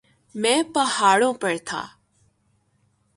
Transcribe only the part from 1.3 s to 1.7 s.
پر